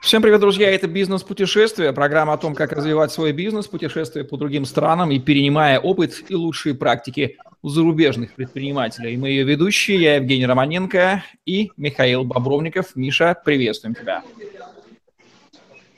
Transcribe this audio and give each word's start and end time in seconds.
Всем 0.00 0.22
привет, 0.22 0.40
друзья! 0.40 0.70
Это 0.70 0.86
«Бизнес-путешествие», 0.86 1.92
программа 1.92 2.32
о 2.32 2.38
том, 2.38 2.54
как 2.54 2.72
развивать 2.72 3.12
свой 3.12 3.32
бизнес, 3.32 3.66
путешествуя 3.66 4.24
по 4.24 4.36
другим 4.36 4.64
странам 4.64 5.10
и 5.10 5.18
перенимая 5.18 5.80
опыт 5.80 6.24
и 6.28 6.34
лучшие 6.34 6.74
практики 6.74 7.36
у 7.62 7.68
зарубежных 7.68 8.34
предпринимателей. 8.34 9.16
Мы 9.16 9.30
ее 9.30 9.44
ведущие, 9.44 10.00
я 10.00 10.16
Евгений 10.16 10.46
Романенко 10.46 11.24
и 11.44 11.72
Михаил 11.76 12.24
Бобровников. 12.24 12.94
Миша, 12.94 13.36
приветствуем 13.44 13.94
тебя. 13.94 14.22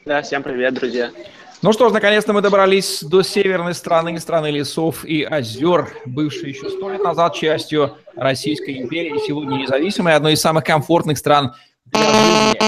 Да, 0.07 0.23
всем 0.23 0.43
привет, 0.43 0.75
друзья. 0.75 1.13
Ну 1.63 1.75
что 1.75 1.91
ж, 1.91 1.93
наконец-то 1.93 2.33
мы 2.33 2.41
добрались 2.41 3.03
до 3.03 3.21
северной 3.23 3.75
страны, 3.75 4.19
страны 4.19 4.51
лесов 4.51 5.05
и 5.05 5.23
озер, 5.23 5.93
бывшей 6.07 6.49
еще 6.49 6.71
сто 6.71 6.91
лет 6.91 7.03
назад 7.03 7.35
частью 7.35 7.99
Российской 8.17 8.81
империи, 8.81 9.19
сегодня 9.27 9.57
независимой, 9.57 10.15
одной 10.15 10.33
из 10.33 10.41
самых 10.41 10.65
комфортных 10.65 11.19
стран 11.19 11.55
для 11.85 12.01
жизни 12.01 12.59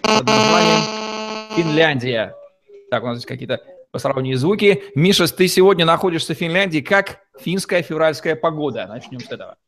под 0.00 0.26
названием 0.26 1.54
Финляндия. 1.54 2.34
Так, 2.90 3.02
у 3.02 3.08
нас 3.08 3.18
здесь 3.18 3.26
какие-то 3.26 3.60
посторонние 3.90 4.38
звуки. 4.38 4.84
Миша, 4.94 5.26
ты 5.28 5.46
сегодня 5.46 5.84
находишься 5.84 6.34
в 6.34 6.38
Финляндии. 6.38 6.80
Как 6.80 7.20
финская 7.38 7.82
февральская 7.82 8.36
погода? 8.36 8.86
Начнем 8.86 9.20
с 9.20 9.30
этого. 9.30 9.58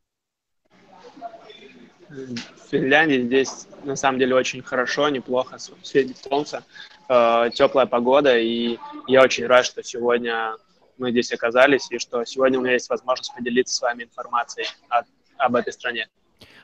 В 2.09 2.71
Финляндии 2.71 3.21
здесь 3.21 3.67
на 3.85 3.97
самом 3.97 4.19
деле 4.19 4.35
очень 4.35 4.63
хорошо, 4.63 5.11
неплохо, 5.11 5.59
светит 5.83 6.17
солнце, 6.17 6.65
э, 7.09 7.51
теплая 7.55 7.87
погода, 7.87 8.39
и 8.39 8.79
я 9.07 9.23
очень 9.23 9.47
рад, 9.47 9.65
что 9.65 9.83
сегодня 9.83 10.57
мы 10.99 11.11
здесь 11.11 11.33
оказались, 11.33 11.91
и 11.91 11.99
что 11.99 12.25
сегодня 12.25 12.59
у 12.59 12.63
меня 12.63 12.75
есть 12.75 12.89
возможность 12.89 13.35
поделиться 13.35 13.75
с 13.75 13.83
вами 13.83 14.05
информацией 14.05 14.67
о, 14.89 15.03
об 15.39 15.57
этой 15.57 15.73
стране. 15.73 16.09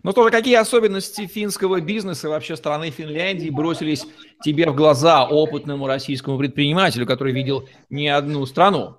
Ну 0.03 0.11
что 0.11 0.25
же, 0.25 0.31
какие 0.31 0.57
особенности 0.57 1.27
финского 1.27 1.81
бизнеса 1.81 2.29
вообще 2.29 2.57
страны 2.57 2.91
Финляндии 2.91 3.51
бросились 3.51 4.05
тебе 4.43 4.69
в 4.69 4.75
глаза 4.75 5.25
опытному 5.25 5.87
российскому 5.87 6.39
предпринимателю, 6.39 7.07
который 7.07 7.33
видел 7.33 7.69
не 7.89 8.09
одну 8.09 8.45
страну? 8.47 8.99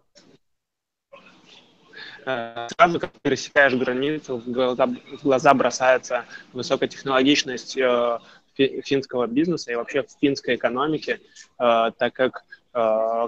Э, 2.26 2.68
сразу, 2.74 3.00
как 3.00 3.12
пересекаешь 3.22 3.74
границу, 3.74 4.38
в 4.38 4.50
глаза, 4.50 4.88
в 4.88 5.24
глаза 5.24 5.54
бросается 5.54 6.26
высокотехнологичность 6.54 7.78
э, 7.78 8.20
финского 8.56 9.28
бизнеса 9.28 9.72
и 9.72 9.76
вообще 9.76 10.06
финской 10.22 10.56
экономики, 10.56 11.20
э, 11.60 11.92
так 11.98 12.14
как 12.14 12.46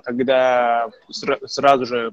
когда 0.03 0.89
сразу 1.11 1.85
же 1.85 2.11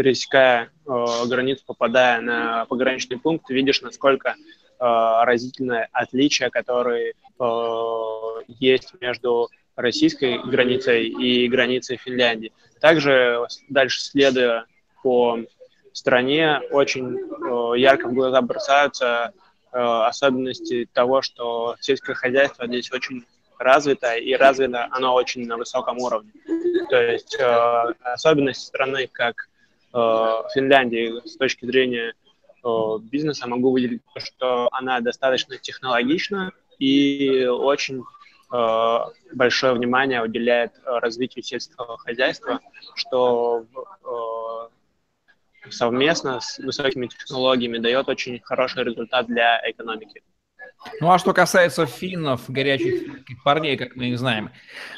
пересекая 0.00 0.70
э, 0.86 1.26
границу, 1.26 1.62
попадая 1.66 2.22
на 2.22 2.64
пограничный 2.66 3.18
пункт, 3.18 3.50
видишь, 3.50 3.82
насколько 3.82 4.30
э, 4.30 4.34
разительное 4.78 5.88
отличие, 5.92 6.48
которое 6.48 7.12
э, 7.12 8.42
есть 8.48 8.94
между 9.00 9.48
российской 9.76 10.38
границей 10.38 11.06
и 11.08 11.48
границей 11.48 11.98
Финляндии. 11.98 12.52
Также 12.80 13.46
дальше 13.68 14.02
следуя 14.02 14.64
по 15.02 15.38
стране, 15.92 16.60
очень 16.70 17.18
э, 17.18 17.78
ярко 17.78 18.08
в 18.08 18.14
глаза 18.14 18.40
бросаются 18.40 19.34
э, 19.34 19.38
особенности 19.72 20.88
того, 20.92 21.22
что 21.22 21.76
сельское 21.80 22.14
хозяйство 22.14 22.66
здесь 22.66 22.90
очень 22.92 23.24
развито, 23.58 24.14
и 24.14 24.34
развито 24.34 24.88
оно 24.90 25.14
очень 25.14 25.46
на 25.46 25.56
высоком 25.56 25.98
уровне. 25.98 26.32
То 26.88 27.00
есть 27.00 27.36
э, 27.38 27.94
особенность 28.02 28.66
страны 28.66 29.08
как 29.12 29.50
Э, 29.92 30.42
Финляндии 30.54 31.26
с 31.26 31.36
точки 31.36 31.64
зрения 31.66 32.14
э, 32.64 32.68
бизнеса 33.02 33.48
могу 33.48 33.72
выделить 33.72 34.02
то, 34.14 34.20
что 34.20 34.68
она 34.72 35.00
достаточно 35.00 35.56
технологична 35.56 36.52
и 36.78 37.46
очень 37.46 38.04
э, 38.52 38.98
большое 39.32 39.72
внимание 39.74 40.22
уделяет 40.22 40.72
развитию 40.84 41.42
сельского 41.42 41.98
хозяйства, 41.98 42.60
что 42.94 43.64
совместно 45.68 46.40
с 46.40 46.58
высокими 46.58 47.06
технологиями 47.06 47.78
дает 47.78 48.08
очень 48.08 48.40
хороший 48.40 48.84
результат 48.84 49.26
для 49.26 49.60
экономики. 49.70 50.22
Ну 51.00 51.10
а 51.10 51.18
что 51.18 51.34
касается 51.34 51.84
финнов, 51.84 52.48
горячих 52.48 53.24
парней, 53.44 53.76
как 53.76 53.96
мы 53.96 54.06
их 54.06 54.18
знаем, 54.18 54.50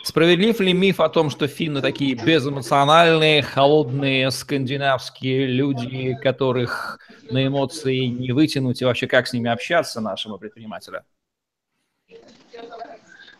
справедлив 0.05 0.61
ли 0.61 0.73
миф 0.73 1.01
о 1.01 1.09
том, 1.09 1.29
что 1.29 1.49
финны 1.49 1.81
такие 1.81 2.15
безэмоциональные, 2.15 3.43
холодные, 3.43 4.31
скандинавские 4.31 5.47
люди, 5.47 6.17
которых 6.23 7.01
на 7.31 7.45
эмоции 7.47 8.07
не 8.07 8.31
вытянуть, 8.33 8.81
и 8.81 8.85
вообще 8.85 9.09
как 9.09 9.27
с 9.27 9.33
ними 9.33 9.51
общаться 9.51 10.01
нашему 10.01 10.39
предпринимателю? 10.39 11.03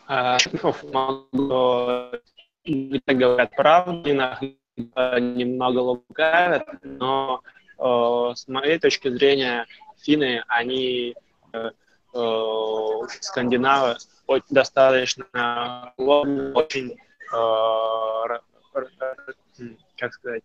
А, 0.07 0.37
могу 0.91 2.11
говорят 3.07 3.55
правду, 3.55 4.13
немного 4.77 5.79
лукавят, 5.79 6.67
но 6.83 7.41
с 7.77 8.47
моей 8.47 8.79
точки 8.79 9.09
зрения 9.09 9.65
финны, 10.03 10.43
они 10.47 11.15
э, 11.53 11.71
э, 12.13 13.07
скандинавы 13.21 13.97
достаточно 14.49 15.93
очень, 15.97 16.91
э, 16.91 16.95
как 19.97 20.13
сказать, 20.13 20.43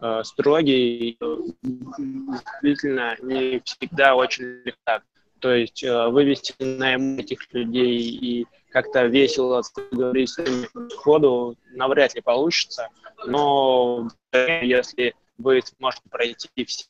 э, 0.00 0.22
строгий, 0.24 1.18
действительно 1.62 3.16
не 3.22 3.60
всегда 3.64 4.14
очень 4.14 4.62
легко. 4.64 5.02
То 5.40 5.52
есть 5.52 5.84
э, 5.84 6.08
вывести 6.08 6.54
на 6.62 6.96
этих 7.20 7.52
людей 7.52 7.98
и 7.98 8.46
как-то 8.70 9.04
весело 9.04 9.62
говорить 9.92 10.30
с 10.30 10.38
ними 10.38 10.88
сходу 10.90 11.56
навряд 11.72 12.14
ли 12.14 12.22
получится. 12.22 12.88
Но 13.26 14.08
если 14.32 15.14
вы 15.38 15.62
сможете 15.62 16.02
пройти 16.10 16.64
все 16.64 16.86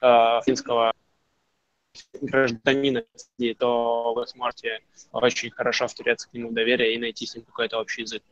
э, 0.00 0.40
финского 0.44 0.92
гражданина, 2.20 3.04
то 3.58 4.14
вы 4.14 4.26
сможете 4.26 4.80
очень 5.12 5.50
хорошо 5.50 5.88
втереться 5.88 6.28
к 6.28 6.34
нему 6.34 6.52
доверие 6.52 6.94
и 6.94 6.98
найти 6.98 7.26
с 7.26 7.34
ним 7.34 7.44
какой-то 7.44 7.78
общий 7.78 8.02
язык. 8.02 8.22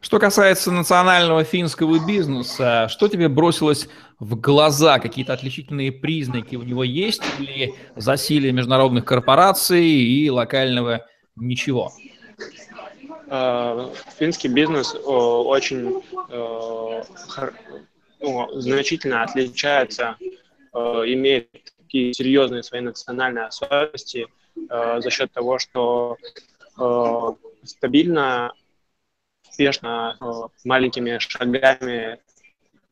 Что 0.00 0.18
касается 0.18 0.70
национального 0.70 1.44
финского 1.44 2.04
бизнеса, 2.06 2.88
что 2.88 3.08
тебе 3.08 3.28
бросилось 3.28 3.88
в 4.18 4.34
глаза? 4.36 4.98
Какие-то 4.98 5.34
отличительные 5.34 5.92
признаки 5.92 6.56
у 6.56 6.62
него 6.62 6.84
есть 6.84 7.22
или 7.38 7.74
засилие 7.94 8.52
международных 8.52 9.04
корпораций 9.04 9.84
и 9.84 10.30
локального 10.30 11.06
ничего? 11.36 11.92
Э, 13.30 13.92
финский 14.18 14.48
бизнес 14.48 14.94
очень 14.94 16.02
э, 16.30 17.02
ну, 18.20 18.60
значительно 18.60 19.22
отличается, 19.22 20.16
э, 20.20 20.78
имеет 20.78 21.50
такие 21.76 22.14
серьезные 22.14 22.62
свои 22.62 22.80
национальные 22.80 23.46
особенности 23.46 24.28
э, 24.70 25.00
за 25.00 25.10
счет 25.10 25.30
того, 25.32 25.58
что 25.58 26.16
э, 26.78 27.20
стабильно, 27.64 28.52
успешно, 29.46 30.16
э, 30.20 30.24
маленькими 30.64 31.18
шагами 31.18 32.18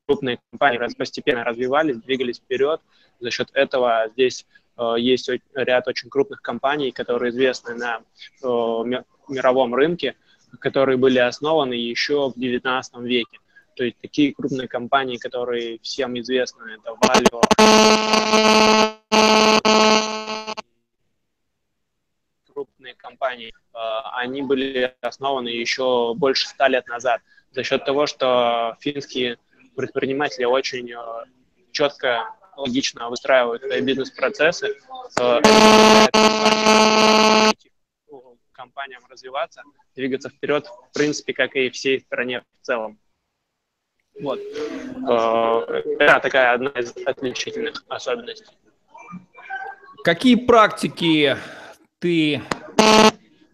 крупные 0.06 0.38
компании 0.50 0.94
постепенно 0.96 1.44
развивались, 1.44 1.96
двигались 1.96 2.38
вперед. 2.38 2.80
За 3.20 3.30
счет 3.30 3.48
этого 3.54 4.08
здесь 4.12 4.46
э, 4.76 4.94
есть 4.98 5.30
ряд 5.54 5.88
очень 5.88 6.10
крупных 6.10 6.42
компаний, 6.42 6.92
которые 6.92 7.30
известны 7.30 7.74
на 7.74 8.02
э, 8.42 8.46
мировом 9.28 9.74
рынке, 9.74 10.14
которые 10.58 10.96
были 10.96 11.18
основаны 11.18 11.74
еще 11.74 12.30
в 12.30 12.38
XIX 12.38 12.82
веке. 13.02 13.38
То 13.74 13.84
есть 13.84 13.98
такие 14.00 14.34
крупные 14.34 14.68
компании, 14.68 15.18
которые 15.18 15.78
всем 15.82 16.18
известны, 16.18 16.78
это 16.78 16.92
Valio, 16.92 17.42
крупные 22.54 22.94
компании, 22.94 23.52
э, 23.74 23.78
они 24.14 24.40
были 24.40 24.94
основаны 25.02 25.48
еще 25.48 26.14
больше 26.14 26.48
ста 26.48 26.68
лет 26.68 26.86
назад 26.86 27.20
за 27.52 27.62
счет 27.62 27.84
того, 27.84 28.06
что 28.06 28.76
финские 28.80 29.36
предприниматели 29.76 30.44
очень 30.44 30.90
э, 30.90 30.96
четко, 31.70 32.30
логично 32.56 33.10
выстраивают 33.10 33.62
свои 33.62 33.82
бизнес-процессы, 33.82 34.74
компаниям 38.56 39.02
развиваться, 39.08 39.62
двигаться 39.94 40.30
вперед, 40.30 40.66
в 40.66 40.92
принципе, 40.94 41.32
как 41.32 41.54
и 41.54 41.70
всей 41.70 42.00
стране 42.00 42.42
в 42.60 42.66
целом. 42.66 42.98
Вот. 44.20 44.40
Э, 44.40 45.82
это 45.98 46.20
такая 46.20 46.54
одна 46.54 46.70
из 46.70 46.96
отличительных 47.04 47.84
особенностей. 47.88 48.56
Какие 50.04 50.36
практики 50.36 51.36
ты 51.98 52.42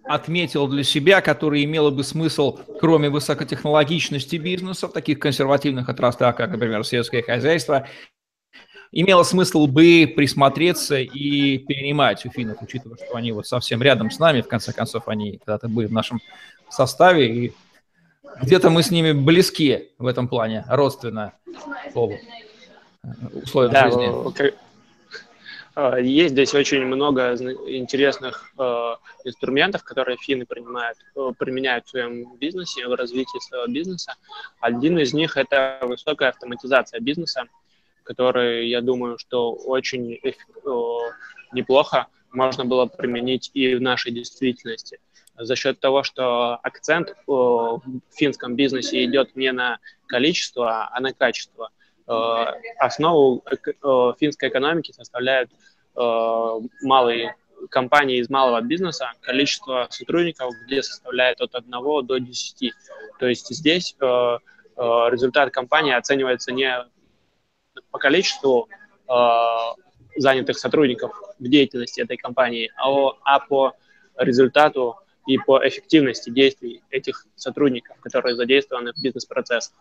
отметил 0.05 0.69
для 0.69 0.85
себя, 0.85 1.21
которые 1.21 1.65
имело 1.65 1.91
бы 1.91 2.05
смысл, 2.05 2.59
кроме 2.81 3.09
высокотехнологичности 3.09 4.37
бизнеса, 4.37 4.89
в 4.89 4.93
таких 4.93 5.19
консервативных 5.19 5.89
отраслях, 5.89 6.37
как, 6.37 6.51
например, 6.51 6.85
сельское 6.85 7.23
хозяйство, 7.23 7.89
имело 8.93 9.23
смысл 9.23 9.67
бы 9.67 10.13
присмотреться 10.15 10.99
и 10.99 11.59
перенимать 11.59 12.25
у 12.27 12.31
финнов, 12.31 12.59
учитывая, 12.61 12.97
что 12.97 13.17
они 13.17 13.33
вот 13.33 13.47
совсем 13.47 13.83
рядом 13.83 14.11
с 14.11 14.19
нами, 14.19 14.43
в 14.43 14.49
конце 14.49 14.73
концов, 14.73 15.09
они 15.09 15.39
когда-то 15.39 15.69
были 15.69 15.87
в 15.87 15.93
нашем 15.93 16.21
составе, 16.71 17.47
и 17.47 17.53
где-то 18.43 18.71
мы 18.71 18.83
с 18.83 18.91
ними 18.91 19.13
близки 19.13 19.91
в 19.99 20.07
этом 20.07 20.29
плане, 20.29 20.65
родственно 20.69 21.33
по 21.95 22.13
условиям 23.43 23.73
да, 23.73 23.85
жизни. 23.87 24.55
А, 25.75 25.99
есть 25.99 26.33
здесь 26.33 26.55
очень 26.55 26.85
много 26.85 27.35
интересных 27.67 28.53
э, 28.59 28.97
инструментов, 29.25 29.83
которые 29.85 30.19
финны 30.19 30.45
принимают, 30.45 30.99
э, 31.17 31.33
применяют 31.39 31.87
в 31.87 31.91
своем 31.91 32.37
бизнесе, 32.37 32.87
в 32.87 32.95
развитии 32.95 33.39
своего 33.41 33.67
бизнеса. 33.73 34.15
Один 34.61 34.99
из 34.99 35.15
них– 35.15 35.37
это 35.39 35.79
высокая 35.83 36.29
автоматизация 36.29 37.01
бизнеса, 37.01 37.45
который, 38.03 38.69
я 38.69 38.81
думаю, 38.81 39.19
что 39.19 39.53
очень 39.53 40.19
неплохо 41.53 42.07
можно 42.31 42.65
было 42.65 42.87
применить 42.87 43.51
и 43.55 43.75
в 43.75 43.81
нашей 43.81 44.13
действительности. 44.13 44.99
За 45.37 45.57
счет 45.57 45.81
того, 45.81 46.03
что 46.03 46.57
акцент 46.63 47.15
в 47.27 47.83
финском 48.15 48.57
бизнесе 48.57 49.05
идет 49.05 49.37
не 49.37 49.53
на 49.53 49.79
количество, 50.07 50.89
а 50.93 51.01
на 51.01 51.13
качество– 51.13 51.71
основу 52.79 53.45
финской 54.19 54.49
экономики 54.49 54.91
составляют 54.93 55.51
малые 56.83 57.37
компании 57.71 58.19
из 58.19 58.29
малого 58.29 58.61
бизнеса, 58.61 59.13
количество 59.21 59.87
сотрудников, 59.89 60.53
где 60.67 60.83
составляет 60.83 61.41
от 61.41 61.55
1 61.55 61.71
до 61.71 62.19
10. 62.19 62.73
То 63.21 63.27
есть 63.29 63.49
здесь 63.55 63.95
результат 64.77 65.53
компании 65.53 65.95
оценивается 65.95 66.51
не 66.53 66.85
по 67.91 67.99
количеству 67.99 68.69
занятых 70.17 70.59
сотрудников 70.59 71.13
в 71.39 71.49
деятельности 71.49 72.01
этой 72.01 72.17
компании, 72.17 72.71
а, 72.77 73.13
а 73.25 73.41
по 73.41 73.75
результату 74.17 74.97
и 75.27 75.39
по 75.39 75.67
эффективности 75.67 76.31
действий 76.31 76.83
этих 76.91 77.27
сотрудников, 77.37 77.97
которые 78.01 78.37
задействованы 78.37 78.93
в 78.93 79.03
бизнес-процессах. 79.03 79.75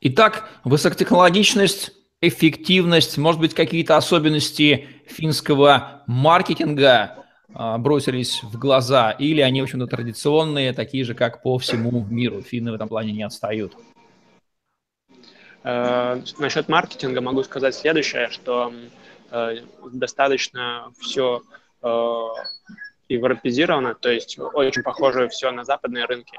Итак, 0.00 0.48
высокотехнологичность, 0.64 1.92
эффективность, 2.20 3.18
может 3.18 3.40
быть, 3.40 3.54
какие-то 3.54 3.96
особенности 3.96 4.88
финского 5.06 6.02
маркетинга 6.06 7.24
а, 7.54 7.78
бросились 7.78 8.42
в 8.42 8.58
глаза, 8.58 9.10
или 9.12 9.40
они, 9.40 9.60
в 9.60 9.64
общем-то, 9.64 9.86
традиционные, 9.86 10.72
такие 10.72 11.04
же, 11.04 11.14
как 11.14 11.42
по 11.42 11.58
всему 11.58 12.04
миру. 12.04 12.42
Финны 12.42 12.72
в 12.72 12.74
этом 12.74 12.88
плане 12.88 13.12
не 13.12 13.22
отстают. 13.22 13.74
Э, 15.64 16.20
насчет 16.38 16.68
маркетинга 16.68 17.20
могу 17.20 17.42
сказать 17.44 17.74
следующее, 17.74 18.30
что 18.30 18.72
э, 19.30 19.56
достаточно 19.92 20.92
все 21.00 21.42
э, 21.82 22.28
европезировано, 23.08 23.94
то 23.94 24.10
есть 24.10 24.38
очень 24.38 24.82
похоже 24.82 25.28
все 25.28 25.50
на 25.50 25.64
западные 25.64 26.04
рынки. 26.06 26.38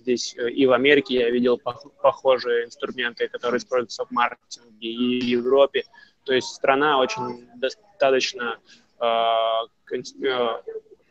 Здесь 0.00 0.34
и 0.34 0.66
в 0.66 0.72
Америке 0.72 1.14
я 1.14 1.30
видел 1.30 1.56
похожие 1.56 2.64
инструменты, 2.64 3.28
которые 3.28 3.58
используются 3.58 4.04
в 4.04 4.10
маркетинге, 4.10 4.88
и 4.88 5.20
в 5.20 5.24
Европе. 5.24 5.84
То 6.24 6.32
есть 6.32 6.48
страна 6.48 6.98
очень 6.98 7.48
достаточно 7.54 8.58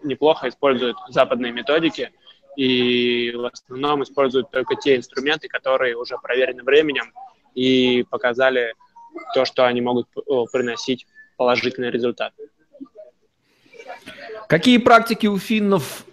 неплохо 0.04 0.50
использует 0.50 0.98
западные 1.08 1.54
методики 1.54 2.12
и 2.56 3.32
в 3.36 3.46
основном 3.46 4.04
используют 4.04 4.52
только 4.52 4.76
те 4.76 4.96
инструменты, 4.96 5.48
которые 5.48 5.96
уже 5.96 6.18
проверены 6.18 6.64
временем 6.64 7.12
и 7.54 8.06
показали 8.10 8.74
то, 9.34 9.46
что 9.46 9.66
они 9.66 9.82
могут 9.82 10.08
приносить 10.52 11.06
положительный 11.38 11.92
результат. 11.92 12.34
Какие 14.48 14.78
практики 14.78 15.28
у 15.28 15.38
финнов 15.38 16.06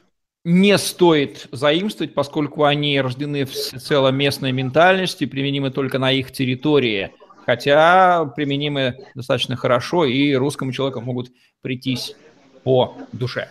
не 0.44 0.77
стоит 0.79 1.47
заимствовать, 1.53 2.15
поскольку 2.15 2.65
они 2.65 3.00
рождены 3.00 3.44
в 3.44 3.53
целом 3.53 4.17
местной 4.17 4.53
ментальности, 4.53 5.25
применимы 5.27 5.71
только 5.71 5.99
на 5.99 6.11
их 6.11 6.33
территории, 6.33 7.12
хотя 7.47 8.25
применимы 8.37 9.06
достаточно 9.15 9.55
хорошо 9.56 10.05
и 10.05 10.35
русскому 10.35 10.73
человеку 10.73 11.00
могут 11.00 11.31
прийтись 11.61 12.17
по 12.65 12.97
душе. 13.12 13.50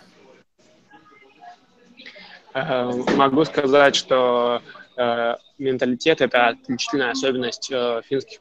Э, 2.53 2.91
могу 3.15 3.45
сказать, 3.45 3.95
что 3.95 4.61
э, 4.97 5.35
менталитет– 5.57 6.21
это 6.21 6.49
отличительная 6.49 7.11
особенность 7.11 7.71
э, 7.71 8.01
финских, 8.05 8.39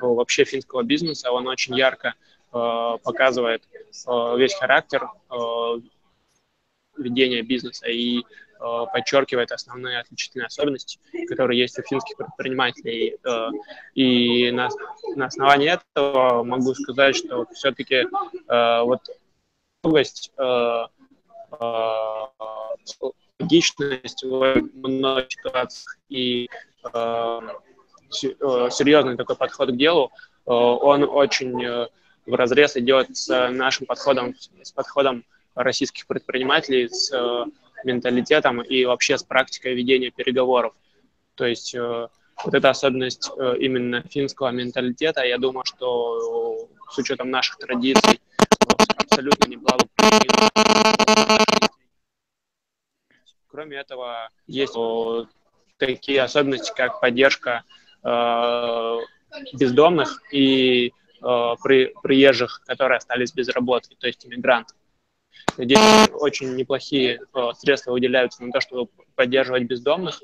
вообще 0.00 0.44
финского 0.44 0.82
бизнеса. 0.82 1.30
Он 1.30 1.46
очень 1.46 1.76
ярко 1.76 2.14
показывает 2.52 3.62
весь 4.36 4.54
характер 4.54 5.08
ведения 6.98 7.42
бизнеса 7.42 7.86
и 7.86 8.24
подчеркивает 8.58 9.52
основные 9.52 10.00
отличительные 10.00 10.46
особенности, 10.46 10.98
которые 11.28 11.60
есть 11.60 11.78
у 11.78 11.82
финских 11.82 12.16
предпринимателей. 12.16 13.18
И 13.94 14.50
на, 14.50 14.68
основании 15.26 15.78
этого 15.78 16.42
могу 16.42 16.74
сказать, 16.74 17.14
что 17.14 17.46
все-таки 17.52 18.08
вот 18.48 19.02
логичность 23.40 24.22
в 24.22 24.62
многих 24.74 25.30
ситуациях 25.30 25.96
и 26.08 26.48
серьезный 28.10 29.16
такой 29.16 29.36
подход 29.36 29.70
к 29.70 29.76
делу, 29.76 30.10
он 30.44 31.04
очень 31.04 31.88
в 32.26 32.34
разрез 32.34 32.76
идет 32.76 33.16
с 33.16 33.50
нашим 33.50 33.86
подходом, 33.86 34.34
с 34.62 34.72
подходом 34.72 35.24
российских 35.54 36.06
предпринимателей 36.06 36.88
с 36.88 37.12
э, 37.12 37.44
менталитетом 37.84 38.62
и 38.62 38.84
вообще 38.84 39.18
с 39.18 39.22
практикой 39.22 39.74
ведения 39.74 40.10
переговоров. 40.10 40.74
То 41.34 41.44
есть 41.44 41.74
э, 41.74 42.08
вот 42.44 42.54
эта 42.54 42.70
особенность 42.70 43.30
э, 43.36 43.56
именно 43.58 44.02
финского 44.02 44.50
менталитета, 44.50 45.24
я 45.24 45.38
думаю, 45.38 45.64
что 45.64 46.68
с 46.90 46.98
учетом 46.98 47.30
наших 47.30 47.58
традиций 47.58 48.20
абсолютно 48.96 49.48
не 49.48 49.56
была 49.56 49.76
Кроме 53.50 53.78
этого, 53.78 54.30
есть 54.46 54.76
такие 55.78 56.22
особенности, 56.22 56.72
как 56.76 57.00
поддержка 57.00 57.64
э, 58.04 58.96
бездомных 59.54 60.22
и 60.32 60.88
э, 60.88 61.54
при, 61.62 61.92
приезжих, 62.02 62.62
которые 62.66 62.98
остались 62.98 63.32
без 63.32 63.48
работы, 63.48 63.96
то 63.98 64.06
есть 64.06 64.24
иммигрантов. 64.24 64.76
Здесь 65.56 66.08
очень 66.12 66.54
неплохие 66.54 67.20
э, 67.34 67.48
средства 67.58 67.92
выделяются 67.92 68.44
на 68.44 68.52
то, 68.52 68.60
чтобы 68.60 68.90
поддерживать 69.14 69.64
бездомных, 69.64 70.22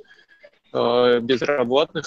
э, 0.73 1.21
безработных 1.21 2.06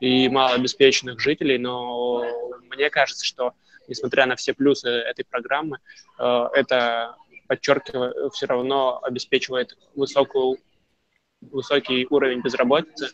и 0.00 0.28
малообеспеченных 0.28 1.18
жителей, 1.18 1.58
но 1.58 2.24
мне 2.70 2.90
кажется, 2.90 3.24
что 3.24 3.52
несмотря 3.88 4.26
на 4.26 4.36
все 4.36 4.54
плюсы 4.54 4.88
этой 4.88 5.24
программы, 5.24 5.78
э, 6.18 6.48
это 6.54 7.16
подчеркивает, 7.52 8.32
все 8.32 8.46
равно 8.46 8.98
обеспечивает 9.02 9.76
высокую, 9.94 10.56
высокий 11.42 12.06
уровень 12.08 12.40
безработицы 12.40 13.10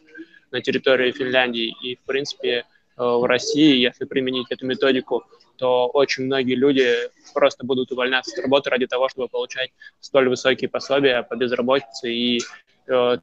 на 0.53 0.61
территории 0.61 1.11
Финляндии. 1.11 1.75
И, 1.83 1.97
в 1.97 2.01
принципе, 2.01 2.65
в 2.97 3.27
России, 3.27 3.77
если 3.77 4.05
применить 4.05 4.47
эту 4.51 4.65
методику 4.67 5.25
то 5.59 5.89
очень 5.89 6.25
многие 6.25 6.55
люди 6.55 6.95
просто 7.35 7.67
будут 7.67 7.91
увольняться 7.93 8.31
с 8.31 8.39
работы 8.41 8.71
ради 8.71 8.87
того, 8.87 9.09
чтобы 9.09 9.29
получать 9.29 9.73
столь 10.01 10.29
высокие 10.29 10.71
пособия 10.71 11.25
по 11.25 11.35
безработице 11.35 12.13
и 12.13 12.41
э, 12.87 13.17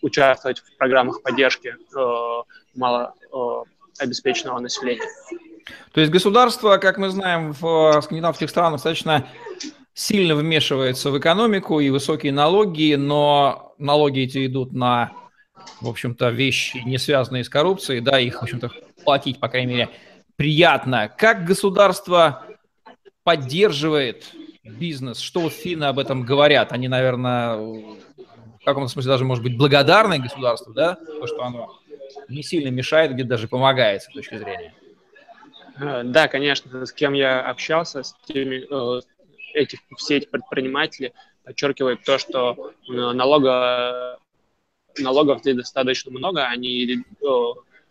участвовать 0.00 0.60
в 0.60 0.76
программах 0.78 1.22
поддержки 1.22 1.74
э, 1.76 2.42
малообеспеченного 2.74 4.58
э, 4.58 4.62
населения. 4.62 5.08
То 5.92 6.00
есть 6.00 6.10
государство, 6.10 6.78
как 6.78 6.96
мы 6.96 7.10
знаем, 7.10 7.52
в 7.52 8.00
скандинавских 8.00 8.48
странах 8.48 8.74
достаточно 8.74 9.26
сильно 9.96 10.34
вмешивается 10.36 11.10
в 11.10 11.18
экономику 11.18 11.80
и 11.80 11.88
высокие 11.88 12.30
налоги, 12.30 12.94
но 12.96 13.74
налоги 13.78 14.20
эти 14.20 14.46
идут 14.46 14.72
на, 14.72 15.10
в 15.80 15.88
общем-то, 15.88 16.28
вещи, 16.28 16.82
не 16.84 16.98
связанные 16.98 17.44
с 17.44 17.48
коррупцией, 17.48 18.00
да, 18.00 18.20
их, 18.20 18.40
в 18.40 18.42
общем-то, 18.42 18.70
платить, 19.04 19.40
по 19.40 19.48
крайней 19.48 19.72
мере, 19.72 19.88
приятно. 20.36 21.10
Как 21.16 21.46
государство 21.46 22.44
поддерживает 23.24 24.30
бизнес? 24.62 25.18
Что 25.18 25.48
финны 25.48 25.84
об 25.84 25.98
этом 25.98 26.24
говорят? 26.24 26.72
Они, 26.72 26.88
наверное, 26.88 27.56
в 27.56 28.64
каком-то 28.66 28.90
смысле 28.90 29.12
даже, 29.12 29.24
может 29.24 29.42
быть, 29.42 29.56
благодарны 29.56 30.18
государству, 30.18 30.74
да? 30.74 30.96
То, 30.96 31.26
что 31.26 31.42
оно 31.42 31.80
не 32.28 32.42
сильно 32.42 32.68
мешает, 32.68 33.14
где 33.14 33.24
даже 33.24 33.48
помогает 33.48 34.02
с 34.02 34.08
точки 34.08 34.36
зрения. 34.36 34.74
Э, 35.80 36.02
да, 36.04 36.28
конечно, 36.28 36.84
с 36.84 36.92
кем 36.92 37.14
я 37.14 37.40
общался, 37.40 38.02
с 38.02 38.14
теми, 38.26 38.66
э, 39.56 39.60
этих, 39.60 39.80
все 39.96 40.16
эти 40.18 40.26
предприниматели 40.26 41.12
подчеркивают 41.44 42.02
то, 42.04 42.18
что 42.18 42.72
э, 42.88 42.92
налога, 42.92 44.18
налогов 44.98 45.40
здесь 45.40 45.56
достаточно 45.56 46.10
много, 46.10 46.44
они 46.46 47.04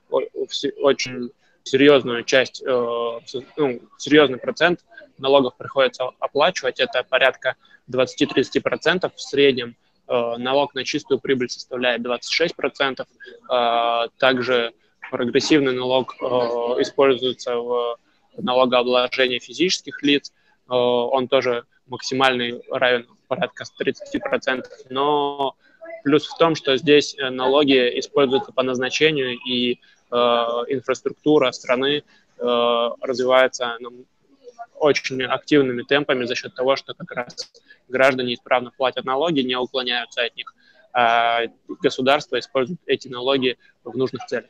очень 0.09 1.31
серьезную 1.63 2.23
часть, 2.23 2.63
ну, 2.63 3.81
серьезный 3.97 4.37
процент 4.37 4.81
налогов 5.17 5.57
приходится 5.57 6.11
оплачивать. 6.19 6.79
Это 6.79 7.03
порядка 7.03 7.55
20-30% 7.91 9.11
в 9.13 9.19
среднем. 9.19 9.75
Налог 10.07 10.75
на 10.75 10.83
чистую 10.83 11.19
прибыль 11.19 11.49
составляет 11.49 12.01
26%. 12.01 13.03
Также 14.19 14.73
прогрессивный 15.09 15.73
налог 15.73 16.13
используется 16.79 17.55
в 17.55 17.97
налогообложении 18.37 19.39
физических 19.39 20.01
лиц. 20.03 20.31
Он 20.67 21.27
тоже 21.27 21.65
максимальный 21.87 22.61
равен 22.71 23.07
порядка 23.27 23.63
30%. 23.79 24.65
Но 24.89 25.55
плюс 26.03 26.27
в 26.27 26.37
том, 26.37 26.55
что 26.55 26.77
здесь 26.77 27.15
э, 27.17 27.29
налоги 27.29 27.99
используются 27.99 28.51
по 28.51 28.63
назначению, 28.63 29.37
и 29.47 29.73
э, 29.73 30.15
инфраструктура 30.15 31.51
страны 31.51 32.03
э, 32.37 32.89
развивается 33.01 33.75
ну, 33.79 34.05
очень 34.75 35.23
активными 35.23 35.83
темпами 35.83 36.25
за 36.25 36.35
счет 36.35 36.53
того, 36.53 36.75
что 36.75 36.93
как 36.93 37.11
раз 37.11 37.51
граждане 37.87 38.35
исправно 38.35 38.71
платят 38.75 39.05
налоги, 39.05 39.41
не 39.41 39.55
уклоняются 39.55 40.21
от 40.21 40.35
них, 40.35 40.53
а 40.93 41.41
государство 41.81 42.39
использует 42.39 42.79
эти 42.85 43.07
налоги 43.07 43.57
в 43.83 43.97
нужных 43.97 44.25
целях. 44.27 44.49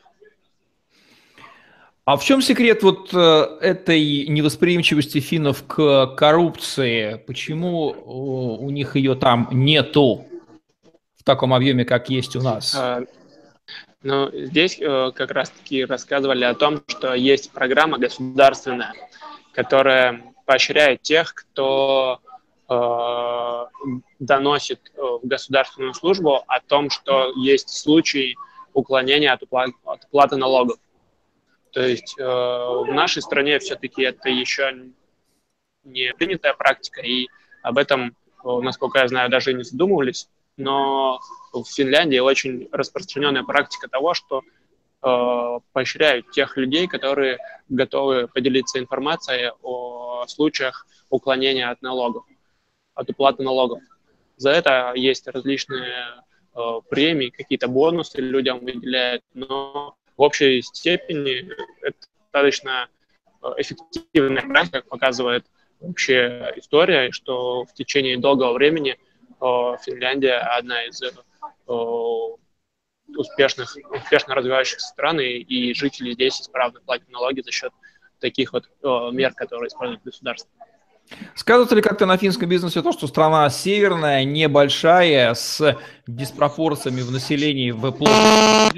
А 2.06 2.18
в 2.18 2.24
чем 2.24 2.44
секрет 2.44 2.84
вот 2.84 3.10
э, 3.14 3.58
этой 3.62 4.28
невосприимчивости 4.28 5.20
финнов 5.20 5.66
к 5.66 6.14
коррупции? 6.16 7.16
Почему 7.26 7.88
у 7.88 8.70
них 8.70 8.96
ее 8.96 9.16
там 9.16 9.48
нету 9.52 10.28
в 11.18 11.24
таком 11.24 11.52
объеме, 11.52 11.84
как 11.84 12.12
есть 12.12 12.36
у 12.36 12.44
нас? 12.44 12.76
А, 12.78 13.02
ну, 14.04 14.30
здесь 14.32 14.80
э, 14.80 15.12
как 15.16 15.32
раз-таки 15.32 15.84
рассказывали 15.84 16.44
о 16.44 16.54
том, 16.54 16.84
что 16.86 17.16
есть 17.16 17.50
программа 17.52 17.98
государственная, 17.98 18.94
которая 19.52 20.22
поощряет 20.46 21.02
тех, 21.02 21.34
кто 21.34 22.20
э, 22.70 23.66
доносит 24.20 24.92
в 24.96 25.22
государственную 25.24 25.96
службу 25.96 26.44
о 26.46 26.60
том, 26.60 26.92
что 26.92 27.34
есть 27.36 27.70
случаи 27.70 28.36
уклонения 28.74 29.32
от 29.34 29.42
уплаты 29.42 30.36
налогов. 30.36 30.78
То 31.76 31.86
есть 31.86 32.16
э, 32.18 32.24
в 32.24 32.88
нашей 32.94 33.22
стране 33.22 33.60
все-таки 33.60 34.02
это 34.04 34.30
еще 34.30 34.94
не 35.84 36.14
принятая 36.14 36.54
практика, 36.54 37.02
и 37.02 37.28
об 37.64 37.78
этом, 37.78 38.16
э, 38.46 38.60
насколько 38.62 39.00
я 39.00 39.10
знаю, 39.10 39.30
даже 39.30 39.54
не 39.54 39.64
задумывались. 39.64 40.30
Но 40.56 41.20
в 41.52 41.66
Финляндии 41.66 42.20
очень 42.20 42.70
распространенная 42.72 43.44
практика 43.44 43.90
того, 43.90 44.14
что 44.14 44.42
э, 44.42 45.60
поощряют 45.74 46.32
тех 46.32 46.56
людей, 46.56 46.88
которые 46.88 47.40
готовы 47.68 48.30
поделиться 48.30 48.80
информацией 48.80 49.52
о 49.62 50.26
случаях 50.28 50.88
уклонения 51.10 51.70
от 51.70 51.82
налогов, 51.82 52.24
от 52.94 53.10
уплаты 53.10 53.44
налогов. 53.44 53.82
За 54.38 54.52
это 54.52 54.94
есть 54.96 55.28
различные 55.28 56.24
э, 56.56 56.60
премии, 56.90 57.32
какие-то 57.32 57.68
бонусы 57.68 58.22
людям 58.22 58.60
выделяют, 58.60 59.24
но 59.34 59.98
в 60.18 60.22
общей 60.22 60.62
степени 60.62 61.52
это 61.82 61.98
достаточно 62.20 62.90
э, 63.42 63.48
эффективная 63.58 64.42
практика, 64.42 64.82
как 64.82 64.90
показывает 64.90 65.46
вообще 65.80 66.54
история, 66.56 67.12
что 67.12 67.66
в 67.66 67.74
течение 67.74 68.18
долгого 68.18 68.54
времени 68.54 68.92
э, 68.94 69.78
Финляндия 69.84 70.38
одна 70.38 70.84
из 70.84 71.02
э, 71.02 71.12
успешных, 73.16 73.76
успешно 73.92 74.36
развивающихся 74.36 74.88
стран, 74.88 75.20
и 75.20 75.74
жители 75.74 76.14
здесь 76.14 76.42
исправно 76.42 76.80
платят 76.82 77.10
налоги 77.10 77.42
за 77.42 77.52
счет 77.52 77.72
таких 78.20 78.54
вот 78.54 78.68
мер, 78.82 79.34
которые 79.34 79.68
использует 79.68 80.04
государство. 80.04 80.50
Сказывается 81.36 81.76
ли 81.76 81.82
как-то 81.82 82.06
на 82.06 82.18
финском 82.18 82.50
бизнесе 82.50 82.82
то, 82.82 82.92
что 82.92 83.08
страна 83.08 83.50
северная, 83.50 84.24
небольшая, 84.24 85.34
с 85.34 85.78
диспропорциями 86.08 87.02
в 87.02 87.12
населении, 87.12 87.72
в 87.72 87.92
площади 87.92 88.78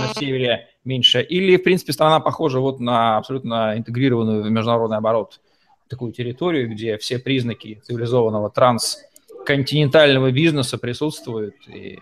на 0.00 0.14
севере 0.14 0.68
меньше? 0.84 1.22
Или, 1.22 1.56
в 1.56 1.62
принципе, 1.62 1.92
страна 1.92 2.20
похожа 2.20 2.58
вот 2.58 2.80
на 2.80 3.18
абсолютно 3.18 3.76
интегрированную 3.76 4.42
в 4.42 4.50
международный 4.50 4.96
оборот 4.96 5.40
такую 5.88 6.12
территорию, 6.12 6.68
где 6.70 6.98
все 6.98 7.18
признаки 7.18 7.80
цивилизованного 7.84 8.50
трансконтинентального 8.50 10.32
бизнеса 10.32 10.76
присутствуют, 10.78 11.54
и 11.68 11.98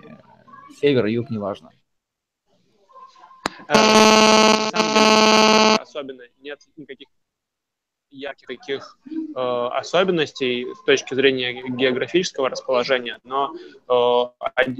север 0.80 1.06
юг 1.06 1.30
неважно? 1.30 1.70
Э, 3.68 3.74
особенно 5.80 6.22
нет 6.40 6.60
никаких 6.76 7.08
ярких 8.22 8.46
таких 8.46 8.98
э, 9.08 9.40
особенностей 9.72 10.66
с 10.74 10.82
точки 10.84 11.14
зрения 11.14 11.62
географического 11.68 12.48
расположения, 12.48 13.18
но 13.24 13.54
э, 13.88 14.72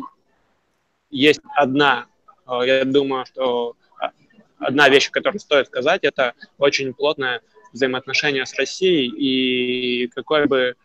есть 1.10 1.40
одна, 1.54 2.06
э, 2.46 2.60
я 2.64 2.84
думаю, 2.84 3.26
что 3.26 3.76
а, 3.98 4.12
одна 4.58 4.88
вещь, 4.88 5.10
которую 5.10 5.40
стоит 5.40 5.66
сказать, 5.66 6.04
это 6.04 6.34
очень 6.58 6.94
плотное 6.94 7.42
взаимоотношение 7.72 8.46
с 8.46 8.54
Россией, 8.54 9.08
и 9.08 10.06
какой 10.08 10.46
бы 10.46 10.76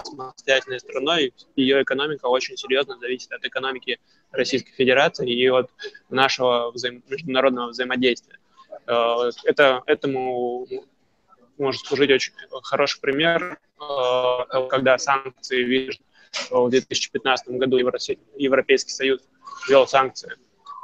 самостоятельной 0.00 0.80
страной, 0.80 1.34
ее 1.54 1.82
экономика 1.82 2.26
очень 2.26 2.56
серьезно 2.56 2.98
зависит 2.98 3.30
от 3.32 3.44
экономики 3.44 4.00
Российской 4.30 4.72
Федерации 4.72 5.30
и 5.30 5.48
от 5.48 5.70
нашего 6.08 6.70
взаим... 6.70 7.02
международного 7.08 7.68
взаимодействия. 7.68 8.38
Э, 8.86 9.30
это, 9.44 9.82
этому 9.86 10.66
может 11.62 11.86
служить 11.86 12.10
очень 12.10 12.32
хороший 12.64 13.00
пример, 13.00 13.58
э, 13.80 14.68
когда 14.68 14.98
санкции 14.98 15.62
ввели 15.62 16.00
в 16.50 16.68
2015 16.68 17.48
году 17.50 17.76
Европейский 17.76 18.90
Союз 18.90 19.20
ввел 19.68 19.86
санкции 19.86 20.32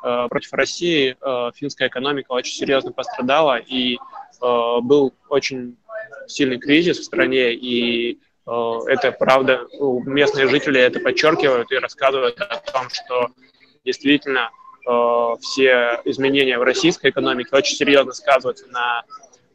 э, 0.04 0.26
против 0.30 0.52
России, 0.52 1.16
э, 1.20 1.50
финская 1.54 1.88
экономика 1.88 2.32
очень 2.32 2.54
серьезно 2.54 2.92
пострадала, 2.92 3.58
и 3.58 3.98
был 4.40 5.14
очень 5.28 5.76
сильный 6.28 6.58
кризис 6.58 7.00
в 7.00 7.04
стране, 7.04 7.54
и 7.54 8.20
это 8.46 9.10
правда, 9.10 9.66
местные 10.06 10.46
жители 10.46 10.80
это 10.80 11.00
подчеркивают 11.00 11.72
и 11.72 11.78
рассказывают 11.78 12.40
о 12.40 12.56
том, 12.70 12.88
что 12.88 13.30
действительно 13.84 14.50
все 15.40 16.00
изменения 16.04 16.56
в 16.56 16.62
российской 16.62 17.10
экономике 17.10 17.48
очень 17.50 17.74
серьезно 17.74 18.12
сказываются 18.12 18.68
на 18.68 19.02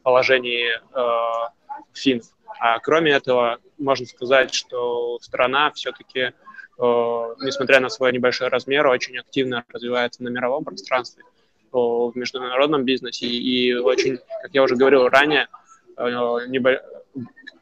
положении 0.04 0.70
э, 0.70 1.50
финнов. 1.94 2.28
А 2.60 2.80
кроме 2.80 3.12
этого, 3.12 3.60
можно 3.78 4.06
сказать, 4.06 4.54
что 4.54 5.20
страна 5.22 5.72
все-таки, 5.72 6.20
э, 6.20 6.32
несмотря 6.78 7.80
на 7.80 7.90
свой 7.90 8.14
небольшой 8.14 8.50
размер, 8.50 8.88
очень 8.88 9.18
активно 9.18 9.66
развивается 9.70 10.24
на 10.24 10.30
мировом 10.30 10.64
пространстве, 10.64 11.24
э, 11.24 11.78
в 11.78 12.12
международном 12.16 12.84
бизнесе. 12.84 13.26
И 13.26 13.74
очень, 13.74 14.20
как 14.42 14.54
я 14.54 14.64
уже 14.64 14.76
говорил 14.76 15.08
ранее, 15.08 15.48
э, 15.98 16.10
небо... 16.48 16.82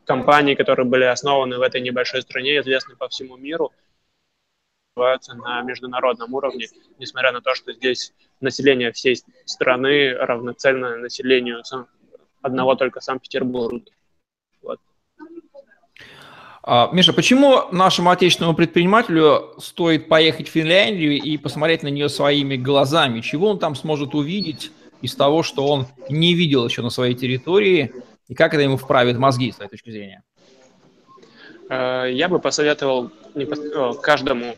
компании, 0.05 0.55
которые 0.55 0.86
были 0.86 1.05
основаны 1.05 1.57
в 1.57 1.62
этой 1.62 1.81
небольшой 1.81 2.21
стране, 2.21 2.60
известны 2.60 2.95
по 2.95 3.07
всему 3.07 3.38
миру, 3.38 3.71
развиваются 4.95 5.36
на 5.36 5.62
международном 5.62 6.33
уровне, 6.33 6.67
несмотря 7.00 7.31
на 7.31 7.41
то, 7.41 7.55
что 7.55 7.71
здесь 7.71 8.13
население 8.41 8.91
всей 8.91 9.15
страны 9.45 10.13
равноценно 10.13 10.98
населению 10.98 11.63
одного 12.41 12.75
только 12.75 13.01
Санкт-Петербурга. 13.01 13.81
Вот. 14.62 14.79
А, 16.63 16.89
Миша, 16.91 17.13
почему 17.13 17.63
нашему 17.71 18.10
отечественному 18.12 18.55
предпринимателю 18.55 19.55
стоит 19.57 20.07
поехать 20.07 20.48
в 20.48 20.51
Финляндию 20.51 21.13
и 21.13 21.38
посмотреть 21.38 21.83
на 21.83 21.88
нее 21.88 22.10
своими 22.10 22.55
глазами? 22.55 23.21
Чего 23.21 23.50
он 23.50 23.60
там 23.60 23.75
сможет 23.75 24.13
увидеть 24.13 24.71
из 25.01 25.15
того, 25.15 25.41
что 25.43 25.67
он 25.67 25.88
не 26.10 26.33
видел 26.33 26.65
еще 26.65 26.81
на 26.81 26.89
своей 26.89 27.15
территории, 27.15 27.93
и 28.27 28.36
как 28.36 28.53
это 28.53 28.63
ему 28.63 28.77
вправит 28.77 29.17
мозги, 29.17 29.51
с 29.51 29.55
твоей 29.55 29.69
точки 29.69 29.89
зрения? 29.89 30.24
Э, 31.69 32.07
я 32.12 32.29
бы 32.29 32.39
посоветовал 32.39 33.12
каждому 34.01 34.55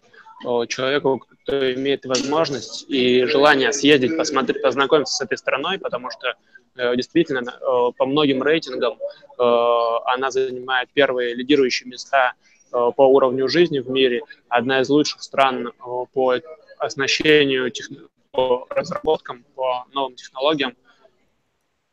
человеку, 0.67 1.23
кто 1.43 1.73
имеет 1.73 2.05
возможность 2.05 2.85
и 2.89 3.23
желание 3.25 3.71
съездить, 3.71 4.17
посмотреть, 4.17 4.61
познакомиться 4.61 5.15
с 5.15 5.21
этой 5.21 5.37
страной, 5.37 5.79
потому 5.79 6.09
что 6.11 6.35
действительно 6.75 7.41
э, 7.49 7.91
по 7.97 8.05
многим 8.05 8.41
рейтингам 8.41 8.93
э, 8.93 9.43
она 10.05 10.31
занимает 10.31 10.89
первые 10.93 11.35
лидирующие 11.35 11.89
места 11.89 12.33
по 12.71 13.03
уровню 13.07 13.47
жизни 13.47 13.77
в 13.77 13.89
мире, 13.91 14.23
одна 14.49 14.81
из 14.81 14.89
лучших 14.89 15.21
стран 15.21 15.73
по 16.11 16.33
оснащению, 16.79 17.71
по 18.31 18.65
разработкам, 18.71 19.45
по 19.53 19.85
новым 19.93 20.15
технологиям, 20.15 20.75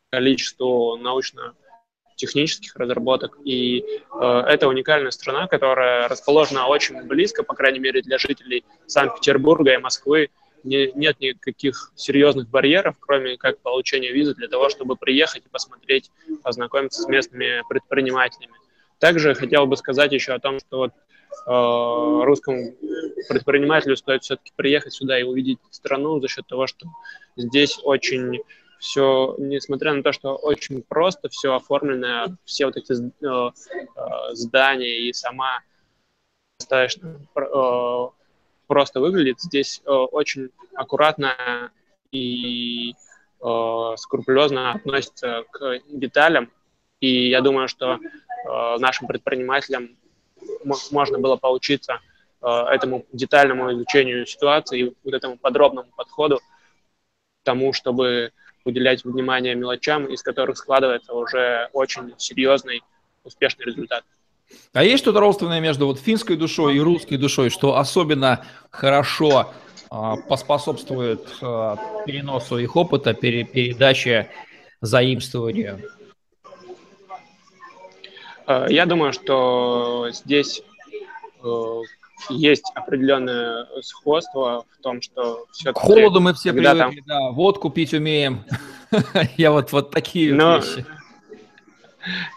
количеству 0.09 0.97
научно-технических 0.97 2.75
разработок. 2.77 3.37
И 3.45 3.85
это 4.19 4.67
уникальная 4.67 5.11
страна, 5.11 5.45
которая 5.45 6.07
расположена 6.07 6.65
очень 6.65 7.03
близко, 7.03 7.43
по 7.43 7.53
крайней 7.53 7.77
мере, 7.77 8.01
для 8.01 8.17
жителей 8.17 8.65
Санкт-Петербурга 8.87 9.75
и 9.75 9.77
Москвы, 9.77 10.31
не, 10.63 10.91
нет 10.93 11.19
никаких 11.19 11.91
серьезных 11.95 12.49
барьеров, 12.49 12.95
кроме 12.99 13.37
как 13.37 13.59
получения 13.59 14.11
визы 14.11 14.33
для 14.35 14.47
того, 14.47 14.69
чтобы 14.69 14.95
приехать 14.95 15.45
и 15.45 15.49
посмотреть, 15.49 16.11
познакомиться 16.43 17.01
с 17.01 17.07
местными 17.07 17.63
предпринимателями. 17.69 18.53
Также 18.99 19.33
хотел 19.33 19.65
бы 19.65 19.77
сказать 19.77 20.11
еще 20.11 20.33
о 20.33 20.39
том, 20.39 20.59
что 20.59 20.77
вот 20.77 20.91
э, 20.91 22.25
русскому 22.25 22.75
предпринимателю 23.27 23.97
стоит 23.97 24.23
все-таки 24.23 24.51
приехать 24.55 24.93
сюда 24.93 25.19
и 25.19 25.23
увидеть 25.23 25.59
страну 25.71 26.19
за 26.19 26.27
счет 26.27 26.45
того, 26.47 26.67
что 26.67 26.87
здесь 27.35 27.79
очень 27.83 28.41
все, 28.81 29.35
несмотря 29.37 29.93
на 29.93 30.01
то, 30.01 30.11
что 30.11 30.35
очень 30.35 30.81
просто 30.81 31.29
все 31.29 31.53
оформлено, 31.53 32.35
все 32.45 32.65
вот 32.65 32.77
эти 32.77 32.93
э, 32.93 33.51
э, 33.95 34.33
здания 34.33 35.07
и 35.07 35.13
сама 35.13 35.61
достаточно 36.59 37.19
э, 37.35 38.20
просто 38.71 39.01
выглядит, 39.01 39.41
здесь 39.41 39.81
э, 39.85 39.91
очень 39.91 40.49
аккуратно 40.73 41.71
и 42.13 42.93
э, 42.93 43.93
скрупулезно 43.97 44.71
относится 44.71 45.43
к 45.51 45.79
деталям, 45.89 46.49
и 47.01 47.27
я 47.27 47.41
думаю, 47.41 47.67
что 47.67 47.95
э, 47.95 48.77
нашим 48.79 49.07
предпринимателям 49.07 49.89
можно 50.89 51.19
было 51.19 51.35
поучиться 51.35 51.99
этому 52.41 53.05
детальному 53.11 53.71
изучению 53.73 54.25
ситуации 54.25 54.79
и 54.79 54.95
вот 55.03 55.13
этому 55.13 55.37
подробному 55.37 55.89
подходу 55.95 56.39
тому, 57.43 57.73
чтобы 57.73 58.31
уделять 58.65 59.03
внимание 59.03 59.53
мелочам, 59.53 60.05
из 60.05 60.23
которых 60.23 60.57
складывается 60.57 61.13
уже 61.13 61.69
очень 61.73 62.15
серьезный, 62.17 62.81
успешный 63.23 63.65
результат. 63.65 64.03
А 64.73 64.83
есть 64.83 65.03
что-то 65.03 65.19
родственное 65.19 65.59
между 65.59 65.85
вот 65.85 65.99
финской 65.99 66.37
душой 66.37 66.77
и 66.77 66.79
русской 66.79 67.17
душой, 67.17 67.49
что 67.49 67.77
особенно 67.77 68.45
хорошо 68.69 69.51
э, 69.91 70.13
поспособствует 70.29 71.27
э, 71.41 71.75
переносу 72.05 72.57
их 72.57 72.75
опыта, 72.75 73.13
пере, 73.13 73.43
передаче, 73.43 74.29
заимствованию? 74.79 75.81
Я 78.69 78.85
думаю, 78.85 79.13
что 79.13 80.07
здесь 80.11 80.63
э, 81.43 81.81
есть 82.29 82.71
определенное 82.75 83.67
сходство 83.81 84.65
в 84.77 84.81
том, 84.81 85.01
что 85.01 85.45
все 85.51 85.73
К 85.73 85.77
холоду 85.77 86.21
мы 86.21 86.33
все 86.33 86.53
привыкли, 86.53 86.77
там... 86.77 86.93
да, 87.05 87.31
водку 87.31 87.69
пить 87.69 87.93
умеем. 87.93 88.43
Я 89.37 89.51
вот, 89.51 89.71
вот 89.71 89.91
такие 89.91 90.33
Но... 90.33 90.57
вещи. 90.57 90.85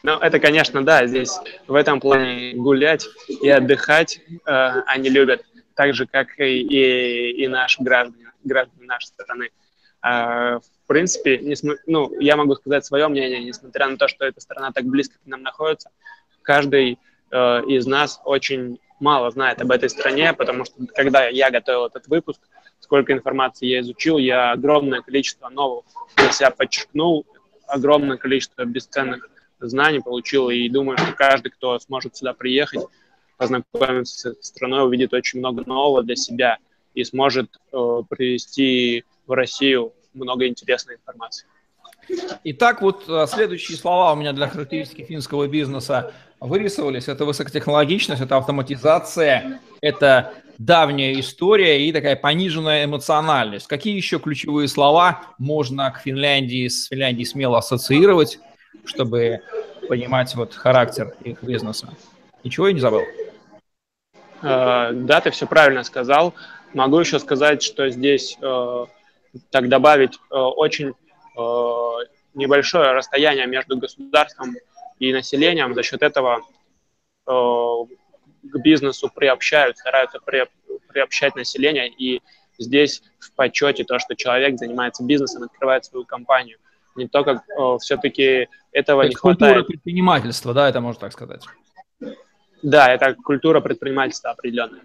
Ну, 0.02 0.12
это, 0.18 0.38
конечно, 0.38 0.84
да, 0.84 1.06
здесь 1.06 1.32
в 1.66 1.74
этом 1.74 2.00
плане 2.00 2.54
гулять 2.54 3.06
и 3.42 3.48
отдыхать 3.48 4.20
э, 4.46 4.82
они 4.86 5.08
любят, 5.08 5.42
так 5.74 5.94
же, 5.94 6.06
как 6.06 6.38
и, 6.38 6.60
и, 6.60 7.44
и 7.44 7.48
наши 7.48 7.82
граждане, 7.82 8.32
граждане 8.44 8.86
нашей 8.86 9.06
страны. 9.06 9.50
Э, 10.02 10.58
в 10.58 10.86
принципе, 10.86 11.38
не, 11.38 11.54
ну, 11.86 12.12
я 12.20 12.36
могу 12.36 12.54
сказать 12.56 12.84
свое 12.84 13.08
мнение, 13.08 13.42
несмотря 13.42 13.88
на 13.88 13.96
то, 13.96 14.08
что 14.08 14.26
эта 14.26 14.40
страна 14.40 14.70
так 14.72 14.84
близко 14.84 15.16
к 15.16 15.26
нам 15.26 15.42
находится, 15.42 15.90
каждый 16.42 16.98
э, 17.30 17.36
из 17.66 17.86
нас 17.86 18.20
очень 18.24 18.78
мало 19.00 19.30
знает 19.30 19.60
об 19.60 19.70
этой 19.70 19.88
стране, 19.88 20.32
потому 20.32 20.64
что 20.64 20.74
когда 20.94 21.26
я 21.28 21.50
готовил 21.50 21.86
этот 21.86 22.06
выпуск, 22.06 22.40
сколько 22.80 23.12
информации 23.12 23.66
я 23.66 23.80
изучил, 23.80 24.18
я 24.18 24.52
огромное 24.52 25.00
количество 25.00 25.48
нового 25.48 25.84
для 26.16 26.30
себя 26.32 26.50
подчеркнул, 26.50 27.26
огромное 27.66 28.18
количество 28.18 28.64
бесценных 28.64 29.28
знаний 29.68 30.00
получил, 30.00 30.50
и 30.50 30.68
думаю, 30.68 30.98
что 30.98 31.12
каждый, 31.12 31.50
кто 31.50 31.78
сможет 31.78 32.16
сюда 32.16 32.32
приехать, 32.34 32.82
познакомиться 33.36 34.34
с 34.40 34.46
страной, 34.46 34.86
увидит 34.86 35.12
очень 35.12 35.40
много 35.40 35.64
нового 35.66 36.02
для 36.02 36.16
себя 36.16 36.58
и 36.94 37.04
сможет 37.04 37.50
э, 37.72 38.02
привести 38.08 39.04
в 39.26 39.32
Россию 39.32 39.92
много 40.12 40.46
интересной 40.46 40.94
информации. 40.96 41.46
Итак, 42.44 42.82
вот 42.82 43.04
э, 43.08 43.26
следующие 43.28 43.76
слова 43.76 44.12
у 44.12 44.16
меня 44.16 44.32
для 44.32 44.48
характеристики 44.48 45.02
финского 45.02 45.48
бизнеса 45.48 46.12
вырисовались. 46.40 47.08
Это 47.08 47.24
высокотехнологичность, 47.24 48.20
это 48.20 48.36
автоматизация, 48.36 49.60
это 49.80 50.34
давняя 50.58 51.18
история 51.18 51.86
и 51.86 51.92
такая 51.92 52.16
пониженная 52.16 52.84
эмоциональность. 52.84 53.66
Какие 53.66 53.96
еще 53.96 54.18
ключевые 54.18 54.68
слова 54.68 55.22
можно 55.38 55.90
к 55.90 55.98
Финляндии, 56.00 56.68
с 56.68 56.86
Финляндией 56.86 57.26
смело 57.26 57.58
ассоциировать? 57.58 58.38
Чтобы 58.84 59.40
понимать 59.88 60.34
вот 60.34 60.54
характер 60.54 61.14
их 61.22 61.42
бизнеса. 61.42 61.88
Ничего 62.42 62.68
я 62.68 62.74
не 62.74 62.80
забыл? 62.80 63.02
Э, 64.42 64.90
да, 64.92 65.20
ты 65.20 65.30
все 65.30 65.46
правильно 65.46 65.82
сказал. 65.82 66.34
Могу 66.74 66.98
еще 67.00 67.18
сказать, 67.18 67.62
что 67.62 67.88
здесь, 67.88 68.36
э, 68.40 68.86
так 69.50 69.68
добавить, 69.68 70.14
э, 70.30 70.34
очень 70.34 70.94
небольшое 72.34 72.92
расстояние 72.92 73.48
между 73.48 73.76
государством 73.76 74.54
и 75.00 75.12
населением. 75.12 75.74
За 75.74 75.82
счет 75.82 76.00
этого 76.00 76.42
к 77.26 78.58
бизнесу 78.62 79.10
приобщают, 79.12 79.76
стараются 79.78 80.20
приобщать 80.20 81.34
население. 81.34 81.88
И 81.88 82.22
здесь 82.56 83.02
в 83.18 83.32
почете 83.32 83.82
то, 83.82 83.98
что 83.98 84.14
человек 84.14 84.58
занимается 84.58 85.02
бизнесом, 85.02 85.42
открывает 85.42 85.86
свою 85.86 86.04
компанию 86.04 86.58
не 86.96 87.08
то, 87.08 87.24
как 87.24 87.42
все-таки 87.80 88.48
этого 88.72 89.02
то 89.02 89.08
не 89.08 89.14
хватает. 89.14 89.54
Культура 89.54 89.66
предпринимательства, 89.66 90.54
да, 90.54 90.68
это 90.68 90.80
можно 90.80 91.00
так 91.00 91.12
сказать. 91.12 91.44
Да, 92.62 92.92
это 92.92 93.14
культура 93.14 93.60
предпринимательства 93.60 94.30
определенная. 94.30 94.82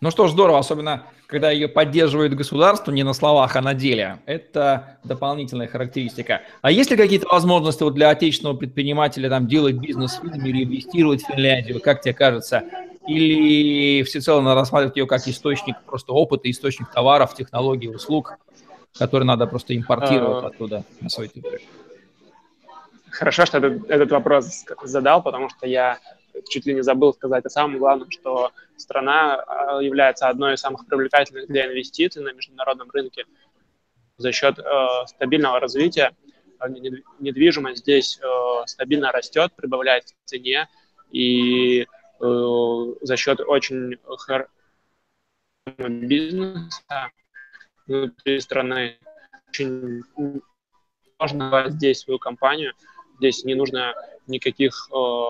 Ну 0.00 0.10
что 0.10 0.28
ж, 0.28 0.30
здорово, 0.30 0.58
особенно 0.58 1.04
когда 1.26 1.50
ее 1.50 1.68
поддерживает 1.68 2.34
государство 2.34 2.92
не 2.92 3.02
на 3.02 3.12
словах, 3.12 3.56
а 3.56 3.60
на 3.60 3.74
деле. 3.74 4.20
Это 4.26 4.98
дополнительная 5.04 5.66
характеристика. 5.66 6.42
А 6.62 6.70
есть 6.70 6.90
ли 6.90 6.96
какие-то 6.96 7.26
возможности 7.28 7.82
вот 7.82 7.94
для 7.94 8.08
отечественного 8.08 8.56
предпринимателя 8.56 9.28
там 9.28 9.46
делать 9.46 9.76
бизнес 9.76 10.18
в 10.18 10.22
Финляндии 10.22 10.50
или 10.50 10.64
инвестировать 10.64 11.22
в 11.22 11.26
Финляндию, 11.26 11.80
как 11.80 12.00
тебе 12.00 12.14
кажется? 12.14 12.62
Или 13.06 14.04
всецело 14.04 14.40
надо 14.40 14.60
рассматривать 14.60 14.96
ее 14.96 15.06
как 15.06 15.26
источник 15.26 15.76
просто 15.84 16.12
опыта, 16.12 16.50
источник 16.50 16.90
товаров, 16.92 17.34
технологий, 17.34 17.88
услуг? 17.88 18.38
Который 18.96 19.24
надо 19.24 19.46
просто 19.46 19.76
импортировать 19.76 20.44
а... 20.44 20.46
оттуда 20.48 20.84
на 21.00 21.08
свой 21.08 21.28
территорию? 21.28 21.66
Хорошо, 23.10 23.46
что 23.46 23.60
ты 23.60 23.82
этот 23.88 24.10
вопрос 24.10 24.64
задал, 24.84 25.22
потому 25.22 25.48
что 25.48 25.66
я 25.66 25.98
чуть 26.48 26.66
ли 26.66 26.74
не 26.74 26.82
забыл 26.82 27.12
сказать 27.14 27.44
о 27.44 27.50
самом 27.50 27.78
главном, 27.78 28.10
что 28.10 28.52
страна 28.76 29.42
а, 29.42 29.82
является 29.82 30.28
одной 30.28 30.54
из 30.54 30.60
самых 30.60 30.86
привлекательных 30.86 31.48
для 31.48 31.66
инвестиций 31.66 32.22
на 32.22 32.32
международном 32.32 32.90
рынке 32.90 33.24
за 34.18 34.32
счет 34.32 34.58
э, 34.58 34.62
стабильного 35.06 35.60
развития. 35.60 36.12
Недвижимость 37.20 37.82
здесь 37.82 38.18
э, 38.20 38.66
стабильно 38.66 39.12
растет, 39.12 39.52
прибавляет 39.54 40.04
в 40.04 40.14
цене, 40.24 40.68
и 41.12 41.86
э, 42.20 42.84
за 43.00 43.16
счет 43.16 43.40
очень 43.40 43.96
хорошего 44.04 44.48
бизнеса 45.88 47.10
внутри 47.88 48.40
страны. 48.40 48.98
Очень 49.48 50.02
можно 51.18 51.64
здесь 51.68 52.00
свою 52.00 52.18
компанию. 52.18 52.72
Здесь 53.18 53.44
не 53.44 53.54
нужно 53.54 53.94
никаких 54.26 54.88
э, 54.92 55.24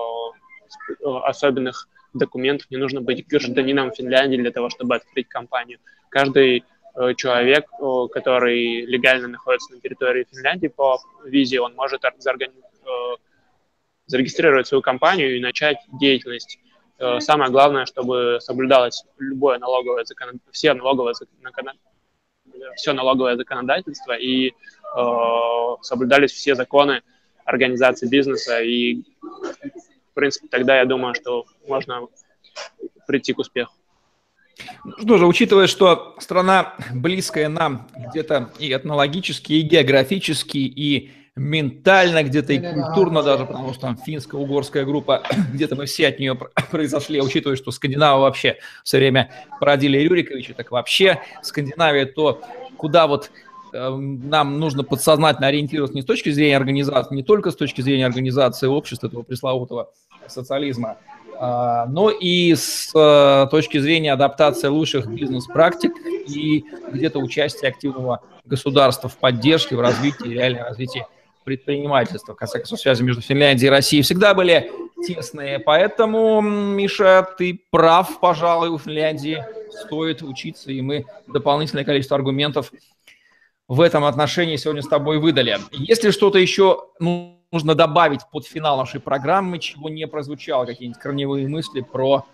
особенных 1.23 1.87
документов, 2.13 2.69
не 2.69 2.77
нужно 2.77 3.01
быть 3.01 3.27
гражданином 3.27 3.91
Финляндии 3.91 4.37
для 4.37 4.51
того, 4.51 4.69
чтобы 4.69 4.95
открыть 4.95 5.27
компанию. 5.27 5.79
Каждый 6.09 6.63
э, 6.95 7.13
человек, 7.15 7.65
э, 7.71 8.07
который 8.11 8.85
легально 8.85 9.29
находится 9.29 9.73
на 9.73 9.79
территории 9.79 10.27
Финляндии 10.31 10.67
по 10.67 10.99
визе, 11.25 11.61
он 11.61 11.75
может 11.75 12.03
заргани... 12.19 12.53
э, 12.53 13.15
зарегистрировать 14.05 14.67
свою 14.67 14.81
компанию 14.81 15.37
и 15.37 15.39
начать 15.39 15.77
деятельность. 15.99 16.59
Э, 16.99 17.19
самое 17.19 17.51
главное, 17.51 17.85
чтобы 17.85 18.37
соблюдалось 18.41 19.05
любое 19.17 19.57
налоговое 19.59 20.03
законодательство, 20.03 20.51
все 20.51 20.73
налоговые 20.73 21.15
все 22.75 22.93
налоговое 22.93 23.35
законодательство 23.35 24.13
и 24.13 24.49
э, 24.49 24.53
соблюдались 25.81 26.31
все 26.31 26.55
законы 26.55 27.01
организации 27.45 28.07
бизнеса. 28.07 28.61
И, 28.61 29.03
в 29.21 30.13
принципе, 30.13 30.47
тогда 30.49 30.77
я 30.77 30.85
думаю, 30.85 31.15
что 31.15 31.45
можно 31.67 32.07
прийти 33.07 33.33
к 33.33 33.39
успеху. 33.39 33.73
Ну 34.83 34.93
что 34.97 35.17
же, 35.17 35.25
учитывая, 35.25 35.67
что 35.67 36.15
страна 36.19 36.75
близкая 36.93 37.49
нам 37.49 37.87
где-то 37.95 38.51
и 38.59 38.73
этнологически, 38.73 39.53
и 39.53 39.61
географически, 39.61 40.57
и 40.57 41.11
ментально 41.39 42.23
где-то, 42.23 42.53
и 42.53 42.59
культурно 42.59 43.23
даже, 43.23 43.45
потому 43.45 43.71
что 43.71 43.81
там 43.81 43.97
финско-угорская 43.97 44.85
группа, 44.85 45.23
где-то 45.53 45.75
мы 45.75 45.85
все 45.85 46.07
от 46.07 46.19
нее 46.19 46.35
произошли, 46.71 47.21
учитывая, 47.21 47.55
что 47.55 47.71
скандинавы 47.71 48.21
вообще 48.21 48.57
все 48.83 48.97
время 48.97 49.31
породили 49.59 49.97
Рюриковича, 49.99 50.53
так 50.53 50.71
вообще 50.71 51.21
Скандинавия 51.41 52.05
то, 52.05 52.41
куда 52.77 53.07
вот 53.07 53.31
э, 53.73 53.89
нам 53.89 54.59
нужно 54.59 54.83
подсознательно 54.83 55.47
ориентироваться 55.47 55.95
не 55.95 56.01
с 56.01 56.05
точки 56.05 56.29
зрения 56.29 56.57
организации, 56.57 57.15
не 57.15 57.23
только 57.23 57.51
с 57.51 57.55
точки 57.55 57.81
зрения 57.81 58.05
организации 58.05 58.67
общества, 58.67 59.07
этого 59.07 59.23
пресловутого 59.23 59.91
социализма, 60.27 60.97
А, 61.41 61.85
ну 61.85 62.09
и 62.09 62.53
с 62.53 62.91
э, 62.93 63.47
точки 63.49 63.77
зрения 63.77 64.11
адаптации 64.11 64.67
лучших 64.67 65.07
бизнес-практик 65.07 65.93
и 66.27 66.65
где-то 66.91 67.19
участия 67.19 67.69
активного 67.69 68.19
государства 68.43 69.07
в 69.07 69.15
поддержке, 69.15 69.77
в 69.77 69.79
развитии, 69.79 70.27
реальном 70.27 70.65
развитии 70.65 71.05
предпринимательства. 71.43 72.33
В 72.33 72.37
конце 72.37 72.59
концов, 72.59 72.79
связи 72.79 73.03
между 73.03 73.21
Финляндией 73.21 73.67
и 73.67 73.71
Россией 73.71 74.03
всегда 74.03 74.33
были 74.33 74.71
тесные. 75.05 75.59
Поэтому, 75.59 76.41
Миша, 76.41 77.27
ты 77.37 77.61
прав, 77.71 78.19
пожалуй, 78.19 78.69
у 78.69 78.77
Финляндии 78.77 79.43
стоит 79.71 80.21
учиться, 80.21 80.71
и 80.71 80.81
мы 80.81 81.05
дополнительное 81.27 81.85
количество 81.85 82.15
аргументов 82.15 82.71
в 83.67 83.81
этом 83.81 84.03
отношении 84.03 84.55
сегодня 84.55 84.81
с 84.81 84.87
тобой 84.87 85.19
выдали. 85.19 85.59
Если 85.71 86.09
что-то 86.09 86.39
еще 86.39 86.85
ну, 86.99 87.39
нужно 87.51 87.75
добавить 87.75 88.21
под 88.31 88.45
финал 88.45 88.77
нашей 88.77 88.99
программы, 88.99 89.59
чего 89.59 89.89
не 89.89 90.07
прозвучало, 90.07 90.65
какие-нибудь 90.65 91.01
корневые 91.01 91.47
мысли 91.47 91.81
про 91.81 92.25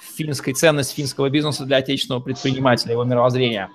финской 0.00 0.54
ценность 0.54 0.94
финского 0.94 1.30
бизнеса 1.30 1.64
для 1.64 1.78
отечественного 1.78 2.22
предпринимателя, 2.22 2.92
его 2.92 3.04
мировоззрения? 3.04 3.70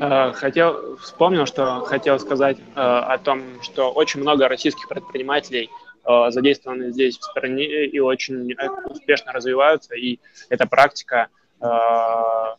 Э, 0.00 0.32
хотел, 0.32 0.96
вспомнил, 0.96 1.46
что 1.46 1.80
хотел 1.80 2.18
сказать 2.18 2.58
э, 2.58 2.62
о 2.74 3.18
том, 3.18 3.62
что 3.62 3.92
очень 3.92 4.20
много 4.20 4.48
российских 4.48 4.88
предпринимателей 4.88 5.70
э, 6.04 6.30
задействованы 6.30 6.90
здесь 6.90 7.18
в 7.18 7.22
стране 7.22 7.86
и 7.86 7.98
очень 8.00 8.54
успешно 8.86 9.32
развиваются, 9.32 9.94
и 9.94 10.18
эта 10.48 10.66
практика, 10.66 11.28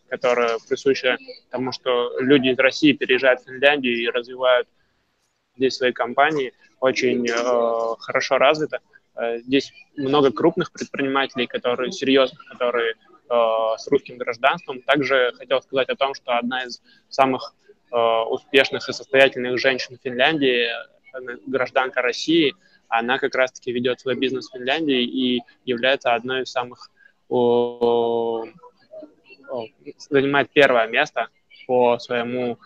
которая 0.10 0.58
присуща 0.68 1.18
тому, 1.52 1.72
что 1.72 2.18
люди 2.20 2.48
из 2.48 2.58
России 2.58 2.92
переезжают 2.92 3.42
в 3.42 3.46
Финляндию 3.46 4.02
и 4.02 4.08
развивают 4.08 4.68
здесь 5.56 5.76
свои 5.76 5.92
компании, 5.92 6.54
очень 6.80 7.28
хорошо 8.00 8.40
развита. 8.40 8.80
Здесь 9.42 9.72
много 9.96 10.32
крупных 10.32 10.72
предпринимателей, 10.72 11.46
которые 11.46 11.92
серьезных, 11.92 12.44
которые 12.46 12.96
с 13.28 13.88
русским 13.88 14.18
гражданством. 14.18 14.82
Также 14.82 15.34
хотел 15.38 15.62
сказать 15.62 15.90
о 15.90 15.96
том, 15.96 16.14
что 16.14 16.38
одна 16.38 16.64
из 16.64 16.82
самых 17.10 17.56
э, 17.92 17.96
успешных 17.96 18.88
и 18.88 18.94
состоятельных 18.94 19.60
женщин 19.60 19.98
Финляндии, 20.02 20.68
гражданка 21.48 22.02
России, 22.02 22.54
она 22.88 23.18
как 23.18 23.36
раз-таки 23.36 23.72
ведет 23.72 24.00
свой 24.00 24.16
бизнес 24.16 24.50
в 24.50 24.54
Финляндии 24.54 25.04
и 25.04 25.42
является 25.66 26.14
одной 26.14 26.44
из 26.44 26.52
самых 26.52 26.92
занимает 30.10 30.52
первое 30.52 30.88
место 30.88 31.30
по 31.66 31.98
своему 31.98 32.60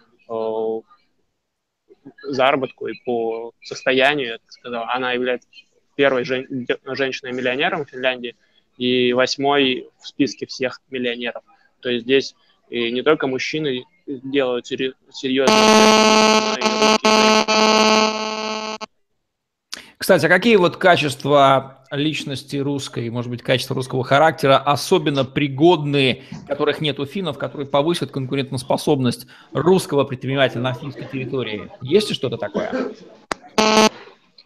заработку 2.23 2.87
и 2.87 2.93
по 3.05 3.53
состоянию, 3.61 4.27
я 4.27 4.37
так 4.39 4.51
сказал. 4.51 4.85
Она 4.89 5.13
является 5.13 5.47
первой 5.95 6.25
жен- 6.25 6.67
женщиной-миллионером 6.85 7.85
в 7.85 7.89
Финляндии– 7.89 8.35
и 8.79 9.13
восьмой 9.13 9.89
в 9.99 10.07
списке 10.07 10.47
всех 10.47 10.81
миллионеров. 10.89 11.43
То 11.81 11.89
есть 11.89 12.05
здесь 12.05 12.35
и 12.69 12.91
не 12.91 13.03
только 13.03 13.27
мужчины 13.27 13.83
делают 14.07 14.65
серьезные 14.65 15.57
Кстати, 19.97 20.25
а 20.25 20.29
какие 20.29 20.55
вот 20.55 20.77
качества 20.77 21.85
личности 21.91 22.55
русской, 22.55 23.09
может 23.09 23.29
быть, 23.29 23.43
качества 23.43 23.75
русского 23.75 24.03
характера 24.05 24.57
особенно 24.57 25.25
пригодны, 25.25 26.23
которых 26.47 26.79
нет 26.79 26.99
у 26.99 27.05
финнов, 27.05 27.37
которые 27.37 27.67
повысят 27.67 28.09
конкурентоспособность 28.09 29.27
русского 29.51 30.05
предпринимателя 30.05 30.61
на 30.61 30.73
финской 30.73 31.05
территории? 31.05 31.69
Есть 31.81 32.09
ли 32.09 32.15
что-то 32.15 32.37
такое? 32.37 32.71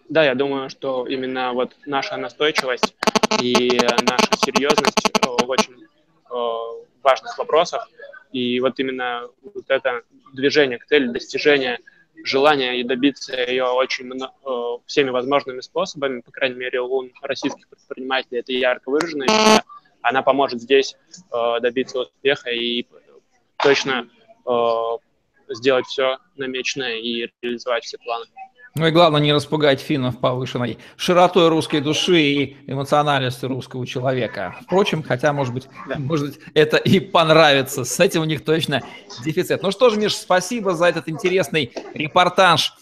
Да, 0.09 0.25
я 0.25 0.33
думаю, 0.33 0.69
что 0.69 1.05
именно 1.07 1.53
вот 1.53 1.75
наша 1.85 2.17
настойчивость 2.17 2.95
и 3.43 3.77
наша 4.03 4.29
серьезность 4.37 5.11
э, 5.21 5.27
в 5.27 5.49
очень 5.49 5.75
э, 5.75 6.85
важных 7.01 7.37
вопросах. 7.37 7.89
И 8.31 8.59
вот 8.61 8.79
именно 8.79 9.27
вот 9.41 9.65
это 9.67 10.01
движение 10.33 10.79
к 10.79 10.85
цели, 10.85 11.07
достижение 11.07 11.79
желания 12.23 12.79
и 12.79 12.83
добиться 12.83 13.35
ее 13.35 13.65
очень 13.65 14.05
много, 14.05 14.31
э, 14.45 14.77
всеми 14.87 15.09
возможными 15.09 15.59
способами, 15.59 16.21
по 16.21 16.31
крайней 16.31 16.55
мере, 16.55 16.79
у 16.81 17.09
российских 17.21 17.67
предпринимателей 17.67 18.39
это 18.39 18.53
ярко 18.53 18.89
выражено, 18.89 19.25
она 20.01 20.21
поможет 20.21 20.61
здесь 20.61 20.95
добиться 21.61 21.99
успеха 21.99 22.49
и 22.49 22.85
точно 23.57 24.09
сделать 25.47 25.85
все 25.85 26.17
намеченное 26.35 26.97
и 26.97 27.29
реализовать 27.41 27.85
все 27.85 27.97
планы. 27.99 28.25
Ну 28.75 28.87
и 28.87 28.91
главное, 28.91 29.21
не 29.21 29.31
распугать 29.31 29.81
финнов 29.81 30.17
повышенной 30.17 30.79
широтой 30.97 31.47
русской 31.49 31.79
души 31.79 32.21
и 32.21 32.57
эмоциональностью 32.65 33.49
русского 33.49 33.85
человека. 33.85 34.55
Впрочем, 34.63 35.03
хотя, 35.03 35.31
может 35.31 35.53
быть, 35.53 35.67
да. 35.87 35.99
может 35.99 36.29
быть, 36.29 36.39
это 36.55 36.77
и 36.77 36.99
понравится. 36.99 37.83
С 37.83 37.99
этим 37.99 38.21
у 38.21 38.25
них 38.25 38.43
точно 38.43 38.81
дефицит. 39.23 39.61
Ну 39.61 39.69
что 39.69 39.91
ж, 39.91 39.97
Миш, 39.97 40.15
спасибо 40.15 40.73
за 40.73 40.85
этот 40.85 41.07
интересный 41.07 41.71
репортаж 41.93 42.73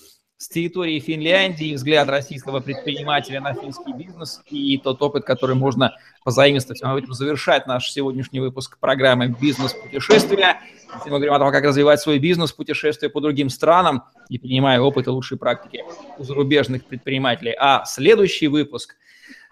с 0.41 0.47
территории 0.47 0.99
Финляндии, 0.99 1.75
взгляд 1.75 2.09
российского 2.09 2.61
предпринимателя 2.61 3.41
на 3.41 3.53
финский 3.53 3.93
бизнес 3.93 4.41
и 4.49 4.79
тот 4.79 4.99
опыт, 5.03 5.23
который 5.23 5.55
можно 5.55 5.95
позаимствовать. 6.23 6.81
Мы 6.81 6.99
будем 6.99 7.13
завершать 7.13 7.67
наш 7.67 7.91
сегодняшний 7.91 8.39
выпуск 8.39 8.79
программы 8.79 9.35
«Бизнес-путешествия». 9.39 10.59
Мы 11.05 11.11
говорим 11.11 11.33
о 11.33 11.37
том, 11.37 11.51
как 11.51 11.63
развивать 11.63 11.99
свой 11.99 12.17
бизнес, 12.17 12.53
путешествия 12.53 13.07
по 13.07 13.21
другим 13.21 13.51
странам 13.51 14.05
и 14.29 14.39
принимая 14.39 14.79
опыт 14.79 15.05
и 15.05 15.11
лучшие 15.11 15.37
практики 15.37 15.83
у 16.17 16.23
зарубежных 16.23 16.85
предпринимателей. 16.85 17.55
А 17.59 17.85
следующий 17.85 18.47
выпуск 18.47 18.95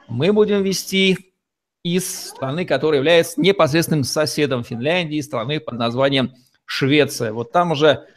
мы 0.07 0.33
будем 0.33 0.63
вести 0.63 1.35
из 1.83 2.29
страны, 2.29 2.65
которая 2.65 2.97
является 2.97 3.39
непосредственным 3.39 4.05
соседом 4.05 4.63
Финляндии, 4.63 5.21
страны 5.21 5.59
под 5.59 5.75
названием 5.75 6.33
Швеция. 6.65 7.31
Вот 7.31 7.51
там 7.51 7.73
уже 7.73 8.07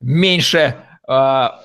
меньше 0.00 0.84
а, 1.06 1.62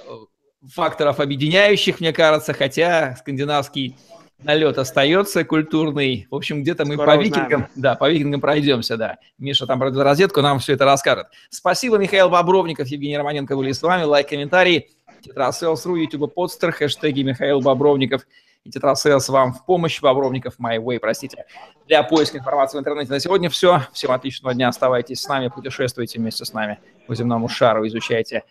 факторов 0.71 1.19
объединяющих, 1.19 1.99
мне 1.99 2.13
кажется, 2.13 2.53
хотя 2.53 3.15
скандинавский 3.17 3.95
налет 4.43 4.77
остается 4.77 5.43
культурный. 5.43 6.27
В 6.29 6.35
общем, 6.35 6.61
где-то 6.61 6.85
мы 6.85 6.95
Скоро 6.95 7.05
по 7.05 7.11
узнаем. 7.11 7.33
викингам, 7.33 7.67
да, 7.75 7.95
по 7.95 8.09
викингам 8.09 8.41
пройдемся, 8.41 8.97
да. 8.97 9.17
Миша 9.37 9.65
там 9.65 9.79
пройдет 9.79 10.01
розетку, 10.01 10.41
нам 10.41 10.59
все 10.59 10.73
это 10.73 10.85
расскажет. 10.85 11.27
Спасибо, 11.49 11.97
Михаил 11.97 12.29
Бобровников, 12.29 12.87
Евгений 12.87 13.17
Романенко 13.17 13.55
были 13.55 13.71
с 13.71 13.81
вами. 13.81 14.03
Лайк, 14.03 14.29
комментарий. 14.29 14.89
Тетрасселс.ру, 15.23 15.95
YouTube 15.95 16.33
подстер, 16.33 16.73
хэштеги 16.73 17.21
Михаил 17.21 17.61
Бобровников 17.61 18.23
и 18.65 18.69
Тетрасселс 18.69 19.29
вам 19.29 19.53
в 19.53 19.65
помощь. 19.65 20.01
Бобровников 20.01 20.55
My 20.59 20.77
Way, 20.77 20.99
простите. 20.99 21.45
Для 21.87 22.03
поиска 22.03 22.37
информации 22.39 22.77
в 22.77 22.81
интернете 22.81 23.11
на 23.11 23.19
сегодня 23.21 23.49
все. 23.49 23.83
Всем 23.93 24.11
отличного 24.11 24.53
дня. 24.53 24.67
Оставайтесь 24.67 25.21
с 25.21 25.27
нами, 25.27 25.47
путешествуйте 25.47 26.19
вместе 26.19 26.43
с 26.43 26.51
нами 26.51 26.79
по 27.07 27.15
земному 27.15 27.47
шару, 27.47 27.87
изучайте 27.87 28.43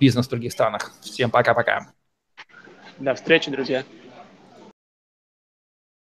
бизнес 0.00 0.26
в 0.26 0.30
других 0.30 0.52
странах. 0.52 0.92
Всем 1.02 1.30
пока-пока. 1.30 1.92
До 2.98 3.14
встречи, 3.14 3.50
друзья. 3.50 3.84